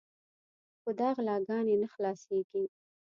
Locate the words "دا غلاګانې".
0.99-1.75